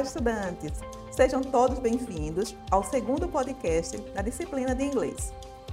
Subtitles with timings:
[0.00, 0.72] estudantes!
[1.10, 5.32] Sejam todos bem-vindos ao segundo podcast da disciplina de inglês.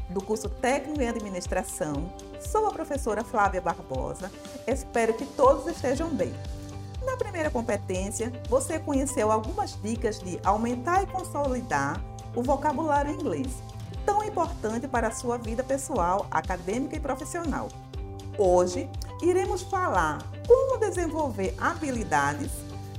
[0.10, 4.32] Do curso Técnico em Administração, sou a professora Flávia Barbosa.
[4.66, 6.34] Espero que todos estejam bem.
[7.04, 12.02] Na primeira competência, você conheceu algumas dicas de aumentar e consolidar
[12.34, 13.50] o vocabulário inglês,
[14.05, 17.68] tão importante para a sua vida pessoal, acadêmica e profissional.
[18.38, 18.90] Hoje,
[19.21, 22.51] iremos falar como desenvolver habilidades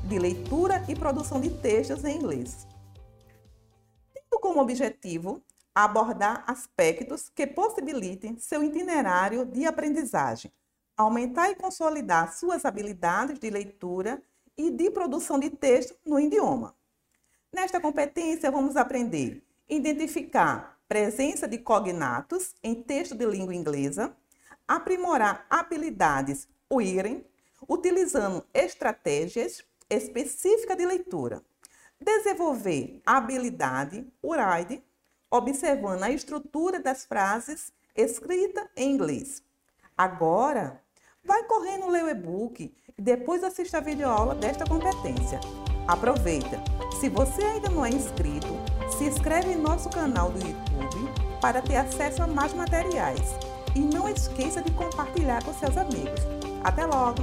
[0.08, 2.66] de leitura e produção de textos em inglês.
[4.12, 5.42] Tendo como objetivo
[5.74, 10.52] abordar aspectos que possibilitem seu itinerário de aprendizagem,
[10.96, 14.22] aumentar e consolidar suas habilidades de leitura
[14.56, 16.76] e de produção de texto no idioma.
[17.52, 24.14] Nesta competência, vamos aprender identificar presença de cognatos em texto de língua inglesa,
[24.68, 27.24] aprimorar habilidades reading,
[27.68, 31.42] utilizando estratégias específica de leitura.
[32.00, 34.82] Desenvolver a habilidade Uraide,
[35.30, 39.42] observando a estrutura das frases escrita em inglês.
[39.96, 40.82] Agora,
[41.24, 45.40] vai correndo ler o e-book e depois assista a videoaula desta competência.
[45.86, 46.62] Aproveita!
[47.00, 48.48] Se você ainda não é inscrito,
[48.96, 53.20] se inscreve em nosso canal do YouTube para ter acesso a mais materiais.
[53.74, 56.20] E não esqueça de compartilhar com seus amigos.
[56.62, 57.22] Até logo!